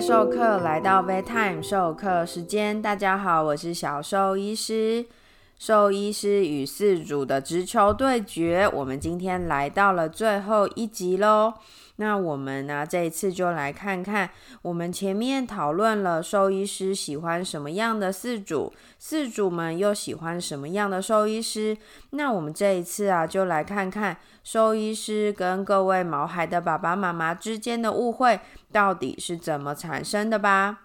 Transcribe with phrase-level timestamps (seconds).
[0.00, 5.04] 授课来到 v e t i m e 授课时间，大家好，我是小兽医师。
[5.58, 11.54] 兽医师与四组的直球对决，我们今天来到了最后一集喽。
[12.00, 14.30] 那我们呢，这一次就来看看，
[14.62, 18.72] 我们前面讨论了兽医师喜欢什么样的饲主，
[19.02, 21.76] 饲主们又喜欢什么样的兽医师。
[22.10, 28.38] 那我们这一次啊，就来看看兽医师跟各位毛孩的爸爸妈妈之间的误会
[28.70, 30.84] 到底是怎么产生的吧。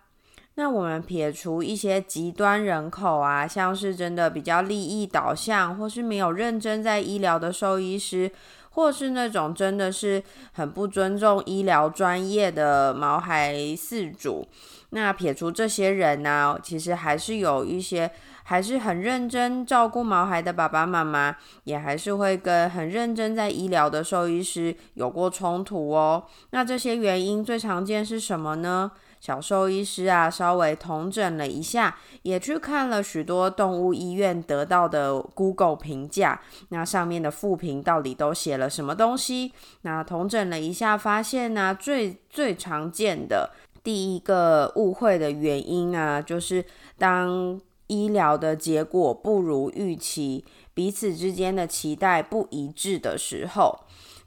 [0.55, 8.31] 那我们撇除一些极端人口啊，像是真的比较利益导向，或是没有认真在医疗的兽医师，
[8.73, 14.47] 或是那种真的是很不尊重医疗专业的毛孩饲主。
[14.89, 18.11] 那撇除这些人呢，其实还是有一些
[18.43, 26.23] 还是很认真照顾毛孩的爸爸妈妈，也还是会跟很认真在医疗的兽医师有过冲突哦。
[26.51, 28.91] 那这些原因最常见是什么呢？
[29.23, 39.53] 小兽医师啊，稍微统整了一下，也去看了许多动物医院得到的 Google 评价，那上面的负评到底都写了什么东西？
[39.83, 46.65] 那统整了一下，发现呢，最最常见的第一个误会的原因啊，就是
[46.97, 50.43] 当医疗的结果不如预期，
[50.73, 53.85] 彼此之间的期待不一致的时候，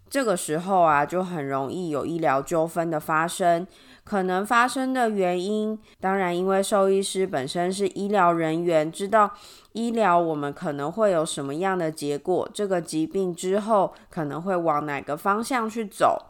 [0.08, 3.66] 这个时候啊，就很容易有医疗纠纷的发生。
[4.06, 9.32] 可能发生的原因，当然因为兽医师本身是医疗人员，知道
[9.72, 16.26] 医疗我们可能会有什么样的结果，这个疾病之后可能会往哪个方向去走。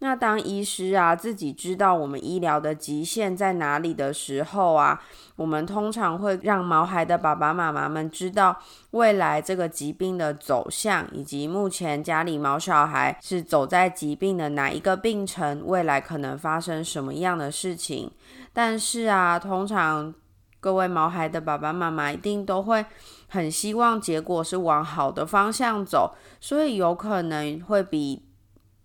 [0.00, 5.02] 那当医师啊自己知道我们医疗的极限在哪里的时候啊，
[5.34, 8.56] 我们通常会让毛孩的爸爸妈妈们知道
[8.92, 18.08] 未来这个疾病的走向，以及目前家里毛小孩是走在疾病的哪一个病程，未来可能发生什么样的事情。
[18.52, 20.14] 但是啊，通常
[20.60, 22.86] 各位毛孩的爸爸妈妈一定都会
[23.26, 28.27] 很希望结果是往好的方向走，所以有可能会比。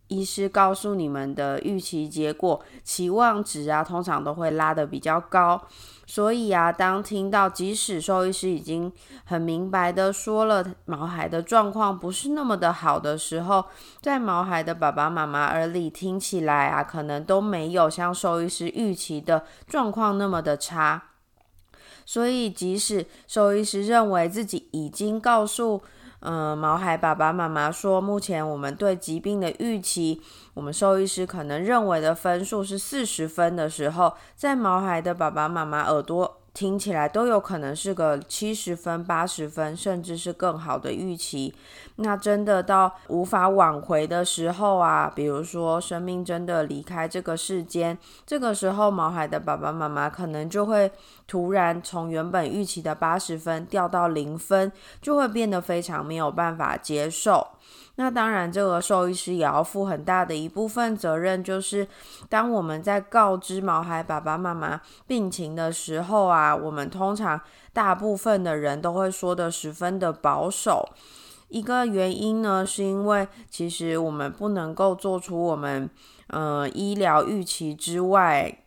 [0.08, 5.62] 医师告诉你们的预期结果期望值啊，通常都会拉得比较高。
[6.06, 8.92] 所以啊，当听到即使兽医师已经
[9.24, 13.66] 很明白的说了毛孩的状况不是那么的好的时候，
[14.02, 21.04] 在毛孩的爸爸妈妈耳里听起来啊，可能都没有像兽医师预期的状况那么的差。
[22.06, 25.82] 所以，即使兽医师认为自己已经告诉。
[26.26, 30.22] 嗯，毛孩爸爸妈妈说，目前我们对疾病的预期，
[30.54, 36.43] 我们兽医师可能认为的分数是四十分的时候，在毛孩的爸爸妈妈耳朵。
[36.54, 41.54] 听起来都有可能是个七十分、八十分，甚至是更好的预期。
[41.96, 50.92] 那真的到无法挽回的时候啊，比如说生命真的离开这个世间，这个时候毛孩的爸爸妈妈可能就会
[51.26, 54.72] 突然从原本预期的八十分掉到零分，
[55.02, 57.48] 就会变得非常没有办法接受。
[57.96, 61.88] 那当然，这个兽医师也要负很大的一部分责任，就是
[62.28, 67.40] 当我们在告知毛孩爸爸妈妈病情的时候啊，我们通常
[67.72, 70.90] 大部分的人都会说的十分的保守。
[71.50, 75.88] 一个原因呢，是因为其实我们不能够做出我们
[76.30, 78.63] 呃医疗预期之外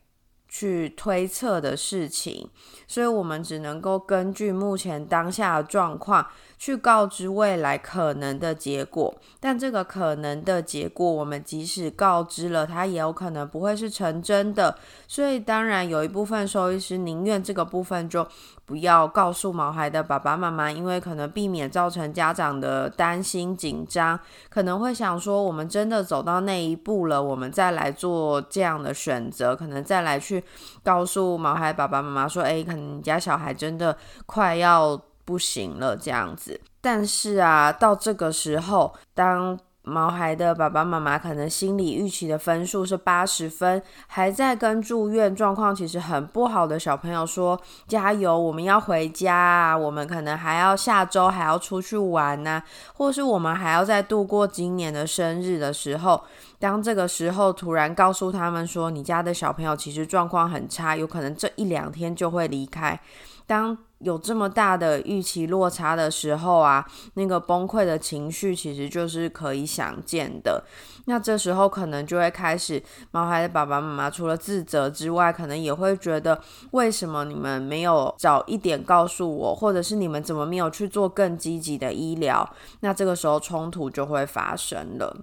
[0.59, 2.49] 去推测的事情，
[2.87, 6.27] 所以我们只能够根据目前当下的状况。
[6.59, 14.75] 去告知未来可能的结果，但这个可能的结果，我们即使告知了，它也有可能不会是成真的。
[15.07, 18.27] 所以，当然有一部分收益师宁愿这个部分就
[18.67, 24.19] 不要告诉毛孩的爸爸妈妈，因为可能避免造成家长的担心紧张，
[24.51, 30.45] 可能会想说，我们真的走到那一步了，我们再来做这样的选择，可能再来去
[30.83, 33.97] 告诉毛孩爸爸妈妈说，诶，可能你家小孩真的
[34.27, 35.01] 快要。
[35.27, 36.61] 不行了，这样子。
[36.81, 39.59] 但是啊，到这个时候，当
[39.89, 52.61] 毛孩的爸爸妈妈可能心理预期的分数是八十分，还在跟住院状况其实很不好的小朋友说：“加油，我们要回家啊，我们可能还要下周还要出去玩呢，
[52.95, 56.21] 或是我们还要再度过今年的生日的时候，
[56.59, 62.99] 当这个时候突然告诉他们说，你家的小朋友其实状况很差，有可能这一两天就会离开。”
[63.47, 70.63] 当有这么大的预期落差的时候啊，那个崩溃的情绪其实就是可以想见的。
[71.07, 76.41] 那这时候可能就会开始，毛孩的爸爸妈妈除了自责之外，可能也会觉得
[76.73, 82.49] 为什么你们没有早一点告诉我，或者是你们怎么没有去做更积极的医疗？
[82.81, 85.17] 那这个时候冲突就会发生了。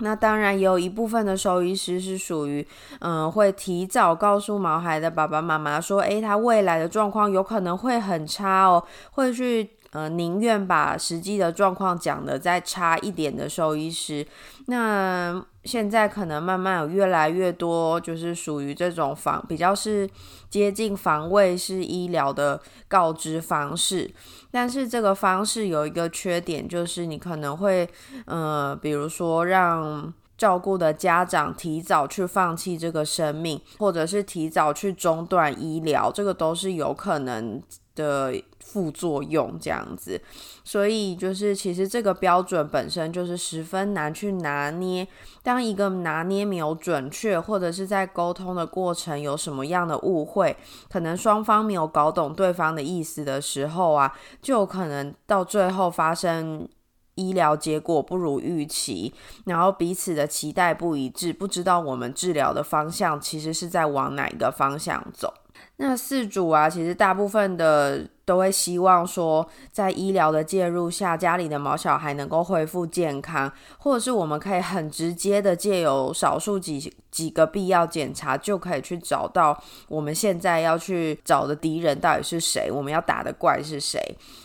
[0.00, 2.66] 那当然也有一部分的兽医师是属于，
[3.00, 9.70] 嗯，会提早告诉毛孩的爸爸妈妈说，诶，他未来的状况有可能会很差哦，会去。
[9.92, 14.24] 呃，宁愿把实际的状况讲的再差一点的兽医师，
[14.66, 20.08] 那现在可能慢慢有越来越多，就是属于这种防比较是
[20.48, 24.10] 接近防卫式医疗的告知方式，
[24.50, 27.88] 但是这个方式有一个缺点，就是你可能会，
[28.26, 37.62] 呃，比如说让照顾的家长提早去放弃这个生命，或者是提早去中断医疗，这个都是有可能。
[37.96, 38.32] 的
[38.70, 40.20] 副作用这样子，
[40.62, 45.06] 所以就是其实这个标准本身就是十分难去拿捏。
[45.42, 50.56] 当一个拿捏没有准确，或者是在沟通的过程有什么样的误会，
[50.88, 56.68] 可能双方没有搞懂对方的意思的时候啊，就有可能到最后发生
[57.16, 59.12] 医疗结果不如预期，
[59.46, 65.34] 然后彼此的期待不一致，不知道我们治疗的方向其实是在往哪一个方向走。
[65.76, 79.58] 那四主啊，其实大部分的都会希望说，在医疗的介入下，家里的毛小孩能够恢复健康，或者是我们可以很直接的借由少数几几个必要检查，就可以去找到
[79.88, 83.98] 我们现在要去找的敌人到底是谁，我们要打的怪是谁。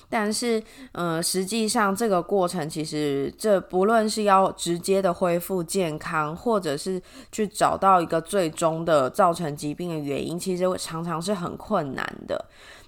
[0.07, 0.63] 但是，
[0.93, 7.01] 嗯，实际上这个过程其实，这不论是要直接的恢复健康，或者是
[7.31, 12.43] 去找到一个最终的造成疾病的原因，其实常常是很困难的。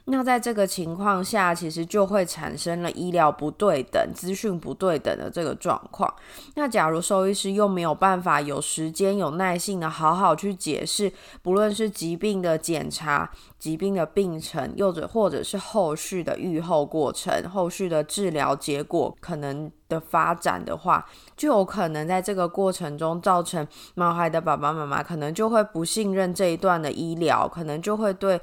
[0.10, 6.12] 那在这个情况下，其实就会产生了医疗不对等、资讯不对等的这个状况。
[6.56, 11.12] 那假如兽医师又没有办法有时间、有耐性的好好去解释，
[11.42, 21.06] 不论是疾病的检查、疾病的病程，又者或者是后续的预后过程、后续的治疗结果可能的发展的话，
[21.36, 28.40] 就有可能在这个过程中造成毛孩的爸爸妈妈可能就会不信任这一段的医疗，可能就会对。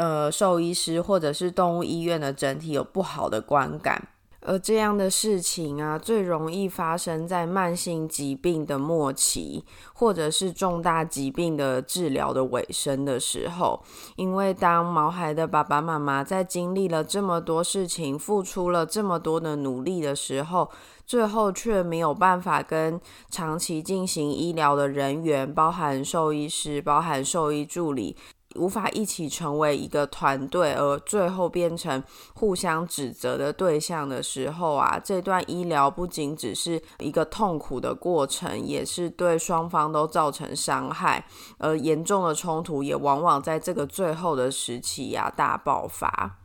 [0.00, 4.08] 呃，兽医师或者是动物医院的整体有不好的观感，
[4.40, 9.62] 而这样的事情啊，最容易发生在慢性疾病的末期，
[9.92, 13.82] 或者是重大疾病的治疗的尾声的时候。
[14.16, 20.70] 因为当毛孩的爸爸妈妈在经历了这么多事情，付出了这么多的努力的时候，
[21.04, 22.98] 最后却没有办法跟
[23.28, 28.16] 长期进行医疗的人员，包含兽医师、包含兽医助理。
[28.56, 32.02] 无法一起成为一个团队，而最后变成
[32.34, 41.24] 互相指责的对象的时候啊，这段医疗不仅只是一个痛苦的过程，也是对双方都造成伤害。
[41.58, 46.38] 而严重的冲突也往往在这个最后的时期呀大爆发。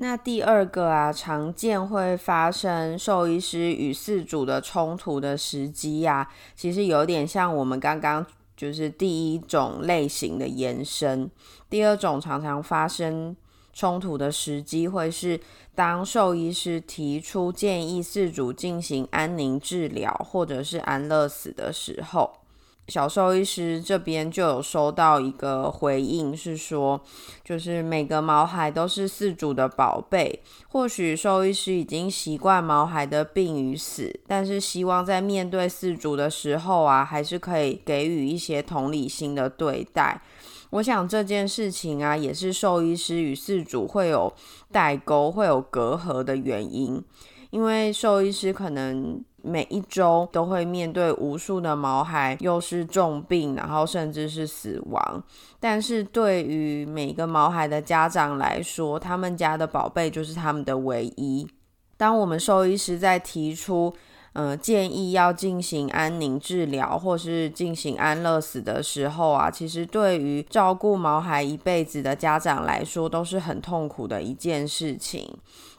[0.00, 8.26] 那第二个啊，常见会发生兽医师与饲主的冲突的时机呀，其实有点像我们刚刚。
[8.58, 11.30] 就是第一种类型的延伸，
[11.70, 13.36] 第二种常常发生
[13.72, 15.38] 冲突的时机会是
[15.76, 22.37] 当兽医师提出建议饲主进行安宁治疗或者是安乐死的时候。
[22.88, 26.98] 小兽医师这边就有收到一个回应，是说，
[27.44, 30.42] 就是每个毛孩都是饲主的宝贝。
[30.68, 40.22] 或许兽医师已经习惯毛孩的病与死，但是希望在面对饲主的时候啊，还是可以给予一些同理心的对待。
[40.70, 44.32] 我想这件事情啊，也是兽医师与饲主会有
[44.72, 47.02] 代沟、会有隔阂的原因，
[47.50, 49.22] 因为兽医师可能。
[49.48, 55.22] 每一周都会面对无数的毛孩，又是重病，然后甚至是死亡。
[55.58, 61.48] 但是对于每个毛孩的家长来说，他们家的宝贝就是他们的唯一。
[61.96, 63.92] 当我们兽医师在提出，
[64.34, 75.28] 呃，建议要进行安宁治疗或是进行安乐死的时候啊，其实对于照顾毛孩一辈子的家长来说，都是很痛苦的一件事情。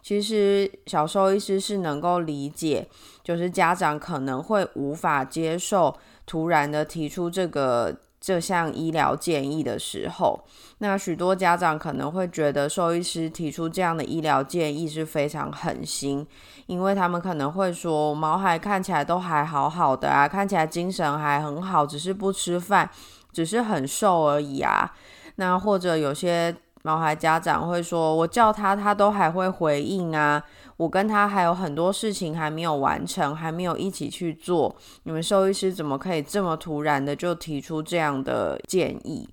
[0.10, 2.88] 其实小兽医师是能够理解，
[3.24, 7.96] 就是家长可能会无法接受突然的提出这个。
[8.22, 10.44] 这项医疗建议的时候，
[10.80, 16.28] 那许多家长可能会觉得兽医师提出这样的医疗建议是非常狠心，
[16.66, 22.90] 因为他们可能会说毛孩看起来都还好好的啊，看起来精神还很好，只是不吃饭，
[23.32, 24.94] 只是很瘦而已啊。
[25.38, 30.42] 那或者有些毛孩家长会说，我叫他，他都还会回应啊。
[30.78, 34.74] 我跟他还有很多事情还没有完成，还没有一起去做。
[35.04, 39.28] 你们兽医师怎么可以这么突然的就提出这样的建议？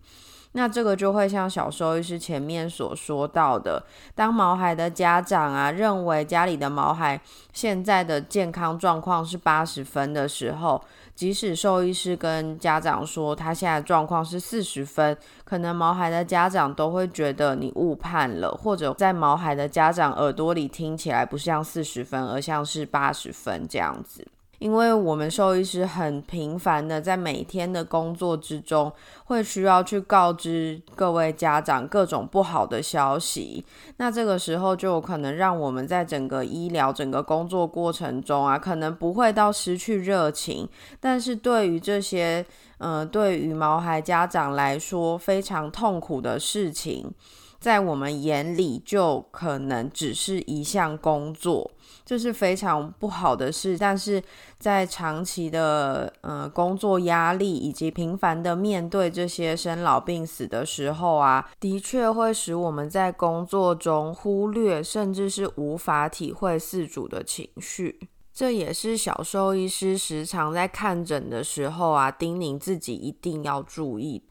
[0.52, 3.84] 那这个就会像小兽医师前面所说到的，
[4.14, 7.20] 当毛孩的家长啊认为家里的毛孩
[7.52, 10.82] 现在的健康状况是八十分的时候，
[11.16, 24.28] 即使兽医师跟家长说他现在状况是四十分，可能毛孩的家长都会觉得你误判了，或者在毛孩的家长耳朵里听起来不像四十分，而像是八十分这样子。
[24.58, 28.90] 因为我们兽医师很频繁的在每天的工作之中，
[29.25, 33.64] 会需要去告知各位家长各种不好的消息，
[33.98, 40.68] 那这个时候就有可能让我们在整个医疗整个工作过程中啊，可能不会到失去热情，
[41.00, 42.44] 但是对于这些
[42.78, 47.10] 嗯，对于毛孩家长来说非常痛苦的事情。
[47.66, 51.68] 在我们眼里，就可能只是一项工作，
[52.04, 53.76] 这是非常不好的事。
[53.76, 54.23] 但是
[54.56, 67.99] 在长期的呃工作压力以及频繁的面对这些生老病死的时候啊，的确会使我们在工作中忽略，甚至是无法体会饲主的情绪。
[68.32, 74.23] 这也是小兽医师时常在看诊的时候啊，叮咛自己一定要注意。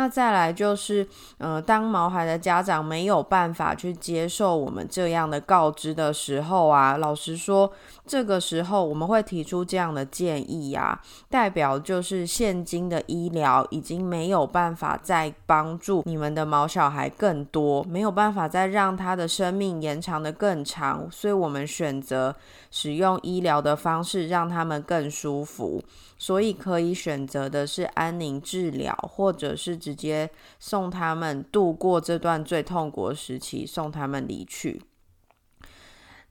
[0.00, 7.70] 那再来就是，呃，当毛孩的家长没有办法去接受我们这样的告知的时候啊，老实说，
[8.06, 22.34] 这个时候我们会提出这样的建议啊，代表就是现今的医疗已经没有办法再帮助你们的毛小孩更多，没有办法再让他的生命延长的更长，所以我们选择
[22.70, 25.84] 使用医疗的方式让他们更舒服。
[26.22, 34.82] 所以可以选择的是安宁治疗，或者是直接送他们度过这段最痛苦的时期，送他们离去。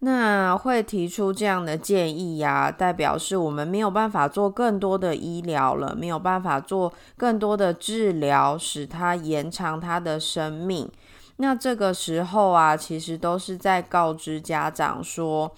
[0.01, 10.87] 那会提出这样的建议呀，代表是我们没有办法做更多的医疗了，没有办法做更多的治疗，使他延长他的生命。
[11.41, 15.51] 那这个时候啊，其实都是在告知家长说。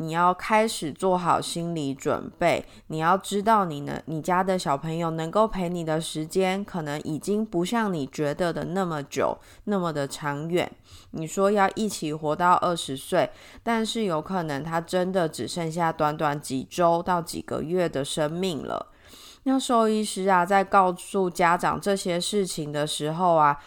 [0.00, 10.70] 你要开始做好心理准备，你要知道，你呢，你家的小朋友能够陪你的时间，可能已经不像你觉得的那么久，那么的长远。
[11.10, 13.28] 你说要一起活到二十岁，
[13.64, 18.92] 但是有可能他真的只剩下短短几周到几个月的生命了。
[19.42, 23.58] 那兽医师啊，在告诉家长这些事情的时候啊。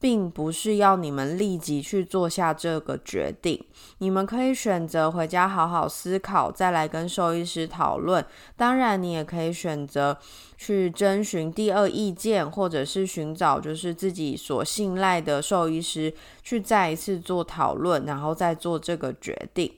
[0.00, 3.62] 并不是要你们立即去做下这个决定，
[3.98, 8.24] 你们可以选择回家好好思考，再来跟兽医师讨论。
[8.56, 10.16] 当然，你也可以选择
[10.56, 19.70] 去征询第二意见，或者是寻找就是自己所信赖的兽医师去再一次做讨论，然后再做这个决定。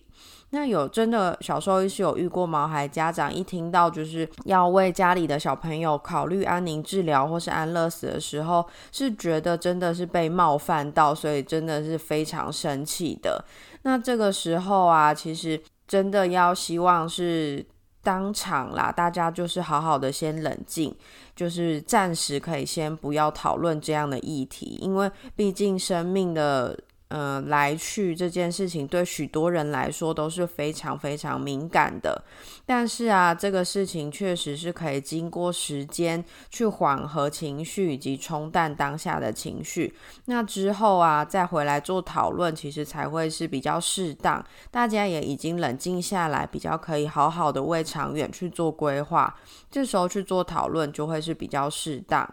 [0.55, 13.43] 那有真的小兽医师有遇过毛孩家长一听到就是要为家里的小朋友考虑安宁治疗或是安乐死的时候，是觉得真的是被冒犯到，所以真的是非常生气的。
[13.85, 17.65] 那这个时候啊，其实真的要希望是
[18.03, 20.95] 当场啦，大家就是好好的先冷静，
[21.35, 26.79] 就是暂时可以先不要讨论这样的议题，因为毕竟生命的。
[27.15, 32.25] 嗯，来去这件事情对许多人来说都是非常非常敏感的，
[32.65, 44.43] 但是啊，这个事情确实是可以经过时间去缓和情绪以及冲淡当下的情绪，那之后啊再回来做讨论，其实才会是比较适当。
[44.71, 49.37] 大家也已经冷静下来，比较可以好好的为长远去做规划，
[49.71, 52.27] 这时候去做讨论就会是比较适当。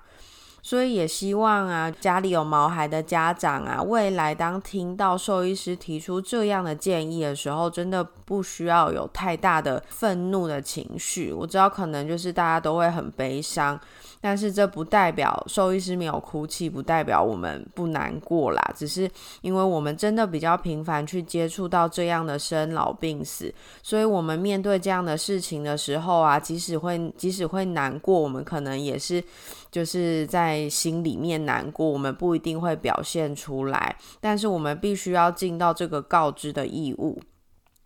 [0.62, 11.32] 所以也希望啊，家里有毛孩的家长啊，未来当听到兽医师提出这样的建议的时候，真的不需要有太大的愤怒的情绪。
[11.32, 13.80] 我知道可能就是大家都会很悲伤。
[14.22, 18.74] 但是这不代表兽医师没有哭泣，不代表我们不难过啦。
[18.76, 19.10] 只是
[19.42, 29.24] 因为我们真的比较频繁去接触到这样的生老病死，所以我们面对这样的事情的时候啊，即使会即使会难过，我们可能也是
[29.72, 33.96] 就是在心里面难过，我们不一定会表现出来。
[34.20, 37.22] 但是我们必须要尽到这个告知的义务。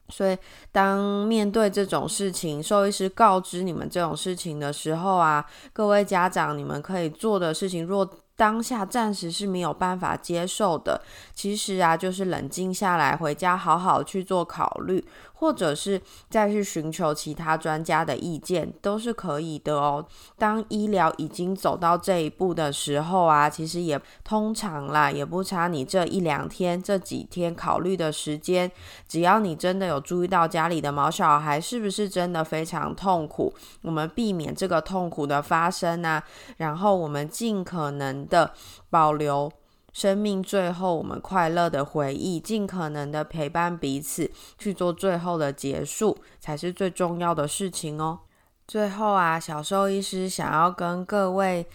[0.09, 0.37] 所以，
[0.71, 11.01] 当面对这种事情，兽医师告知你们这种事情的时候啊，各位家长，你们可以做的事情，若当下暂时是没有办法接受的，
[11.33, 20.05] 其实啊，就是冷静下来，回家好好去做考虑，或者是再去寻求其他专家的意见，都是可以的哦。
[20.37, 28.71] 当医疗已经走到这一步的时候啊，其实也通常啦，也不差你这一两天、这几天考虑的时间。
[29.07, 36.23] 只要你真的有注意到家里的毛小孩是不是真的非常痛苦，我们避免这个痛苦的发生啊，
[36.57, 38.23] 然后我们尽可能。
[38.23, 38.53] 的
[38.89, 39.51] 保留
[39.93, 48.19] 生命最后我们快乐的回忆，尽可能的陪伴彼此去做最后的结束，才是最重要的事情哦。
[48.67, 51.65] 最后啊，小兽医师想要跟各位。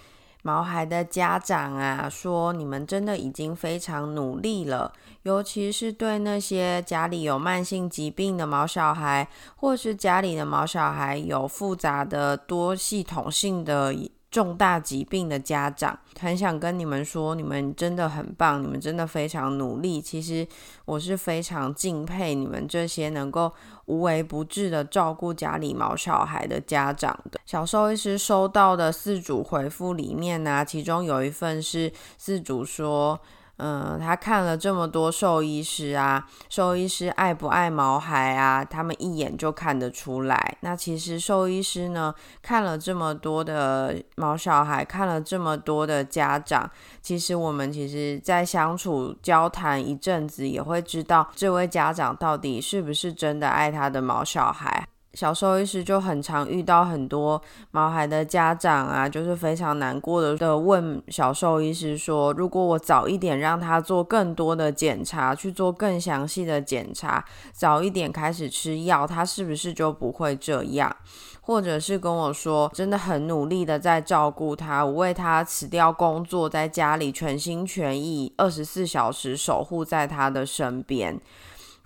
[0.43, 4.91] 毛孩的家长啊，说你们真的已经非常努力了，
[5.25, 13.93] 尤其是对那些家里有慢性疾病的毛小孩，或是家里的毛小孩有复杂的多系统性的。
[14.31, 20.01] 重大疾病的家长很想跟你们说，你们真的很棒，你们真的非常努力。
[20.03, 20.47] 其实
[20.85, 23.53] 我是非常敬佩你们这些能够
[23.87, 27.41] 无微不至的照顾家里毛小孩的家长的。
[27.47, 33.19] 小兽医师收到的四组回复里面呢，其中有一份是四组说。
[33.59, 38.65] 嗯，他看了这么多兽医师啊，兽医师爱不爱毛孩啊？
[38.65, 40.57] 他们一眼就看得出来。
[40.61, 46.71] 那其实兽医师呢，看了这么多的毛小孩，看了这么多的家长，
[47.03, 54.87] 其实我们其实在相处交谈一阵子，也会知道这位家长到底是不是真的爱他的毛小孩。
[55.19, 70.97] 小兽医师就很常遇到很多毛孩的家长啊，就是非常难过的问小兽医师说：“如果我早一点让他做更多的检查，去做更详细的检查，早一点开始吃药，他是不是就不会这样？”
[71.43, 81.21] 或者是跟我说：“真的很努力的在照顾他，我为他辞掉工作，在家里全心全意，二十四小时守护在他的身边。”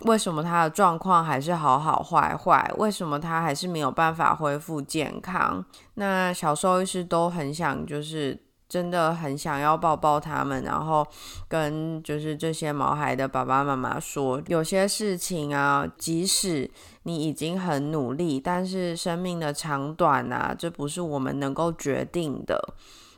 [0.05, 2.69] 为什么他的状况还是好好坏坏？
[2.77, 5.63] 为什么他还是没有办法恢复健康？
[5.95, 11.07] 那小兽医师都很想，就是真的很想要抱抱他们，然后
[11.47, 16.69] 跟就是这些毛孩的爸爸妈妈说，有些事情啊，即使
[17.03, 22.59] 你已经很努力，但是生命的长短啊，这不是我们能够决定的。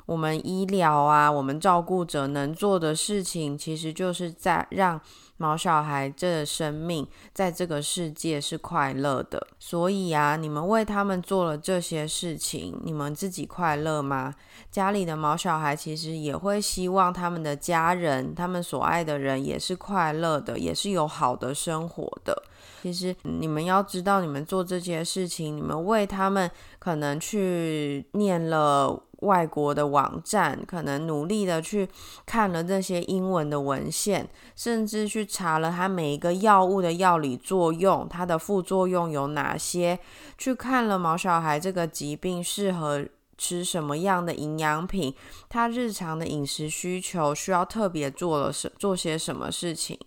[0.06, 5.02] 我们医疗啊，我们照顾者能做的事情，其实就是在让。
[5.38, 14.34] 毛小孩这生命在这个世界是快乐的，所以啊，你们为他们做了这些事情，你们自己快乐吗？
[14.72, 22.44] 家里的毛小孩其实也会希望他们的家人、他们所爱的人也是快乐的，也是有好的生活的。
[22.86, 29.02] 其实你们要知道，你们做这些事情，你们为他们可能去念了。
[29.22, 31.88] 外国的网站可能努力的去
[32.28, 39.98] 看了这些英文的文献，甚至去查了它每一个药物的药理作用，它的副作用有哪些，
[40.38, 43.04] 去看了毛小孩这个疾病适合。
[43.38, 45.14] 吃什么样的营养品？
[45.50, 49.98] 他日常的饮食需求需要特别做了什做些什么事情？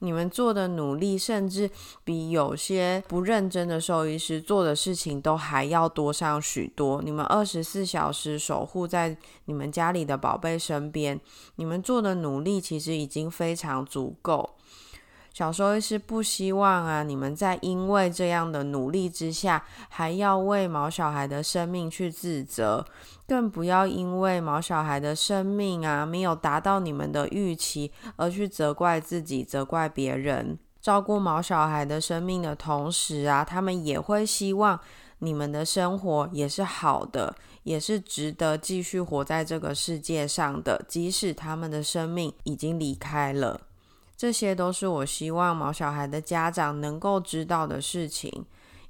[0.00, 1.70] 你们做的努力，甚至
[2.04, 7.00] 比有些不认真的兽医师做的事情都还要多上许多。
[7.02, 11.20] 你们二十四小时守护在你们家里的宝贝身边，
[11.56, 14.56] 你们做的努力其实已经非常足够。
[15.32, 22.84] 小兽医师不希望啊，你们在因为这样的努力之下，还要为毛小孩的生命去自责，
[23.26, 30.58] 更不要因为毛小孩的生命啊没有达到你们的预期而去责怪自己、责怪别人。
[30.82, 34.78] 照顾毛小孩的生命的同时啊，他们也会希望
[35.20, 43.60] 你们的生活也是好的，也是值得继续活在这个世界上的，即使他们的生命已经离开了。
[44.22, 48.30] 这些都是我希望毛小孩的家长能够知道的事情，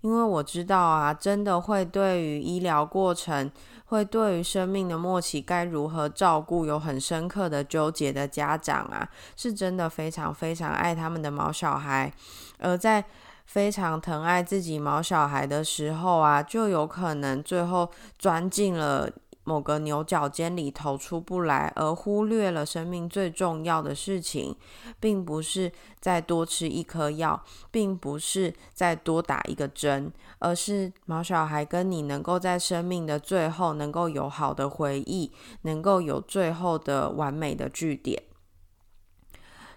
[0.02, 3.50] 因为我知道啊，真的会对于医疗过程，
[3.86, 12.12] 会对于生命的末期该如何照顾有很深刻的纠结的家长啊，是真的非常非常爱他们的毛小孩，
[12.58, 13.02] 而在
[13.46, 19.08] 非常疼爱自己毛小孩的时候啊，就有可能最后钻进了。
[19.44, 24.54] 某个牛角尖里头出不来，而忽略了生命最重要的事情，
[25.00, 38.22] 并不是再多吃一颗药，并不是再多打一个针，而是毛小孩跟你能够在生命的最后能够有好的回忆，能够有最后的完美的句点。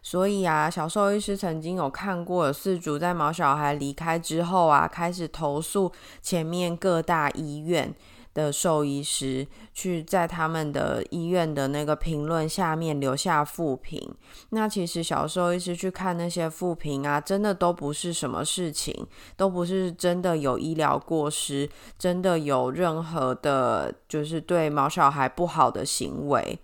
[0.03, 7.91] 所以啊，小兽医师曾经有看过有四组在毛小孩离开之后啊，开始投诉前面各大医院。
[8.35, 14.07] 的兽医师去在他们的医院的那个评论下面留下负评，
[14.49, 21.67] 那其实小兽医师去看那些负评啊，真的都不是什么事情，都不是真的有医疗过失，
[21.97, 26.59] 真的有任何的，就是对毛小孩不好的行为，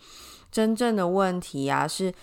[0.51, 2.13] 真正的问题啊是。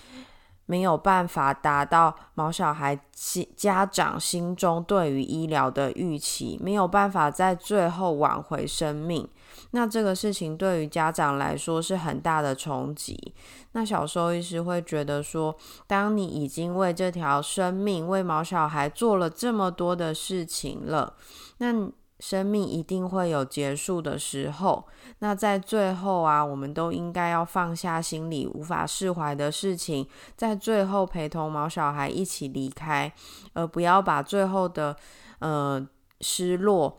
[0.71, 9.27] 没有办法达到毛小孩心家长心中对于医疗的预期，没有办法在最后挽回生命，
[9.73, 13.35] 那这个事情对于家长来说是很大的冲击。
[13.73, 15.55] 那小兽医师会觉得说，
[15.87, 21.15] 当你已经为这条生命、为毛小孩做了这么多的事情了，
[21.59, 24.85] 那生命一定会有结束的时候。
[25.21, 33.13] 那在最后啊，我们都应该要放下心里无法释怀的事情，在最后陪同毛小孩一起离开，
[33.53, 34.97] 而不要把最后的
[35.41, 35.87] 呃
[36.23, 36.99] 失落。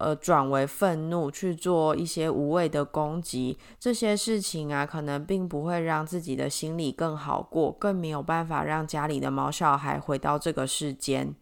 [0.00, 11.34] 呃，转为愤怒去做一些无谓的攻击，这些事情啊，可能并不会让自己的心里更好过，更没有办法让家里的毛小孩回到这个世间。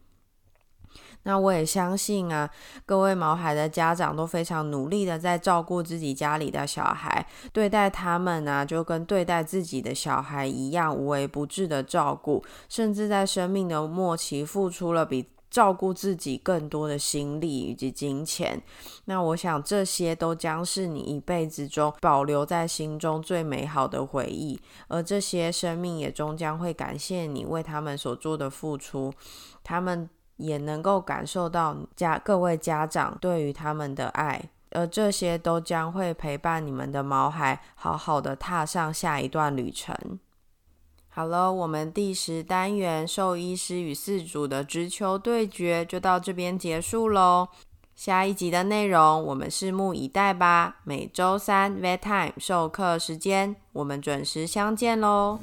[1.23, 2.51] 那我也相信啊，
[2.85, 15.29] 各位毛孩的家长都非常努力的在照顾自己家里的小孩，对待他们呢，就跟对待自己的小孩一样，无微不至的照顾，甚至在生命的末期付出了比。
[15.51, 18.63] 照顾自己更多的心力以及金钱，
[19.07, 29.13] 那我想这些都将是你一辈子中保留在心中最美好的回忆，而这些生命也终将会感谢你为他们所做的付出，
[29.65, 39.97] 他们也能够感受到家各位家长对于他们的爱，而这些都将会陪伴你们的毛孩好好的踏上下一段旅程。
[41.19, 47.49] 好了，我们第十单元兽医师与饲主的直球对决就到这边结束喽。
[47.97, 50.77] 下一集的内容，我们拭目以待吧。
[50.85, 55.41] 每周三 Vet Time 授课时间，我们准时相见喽。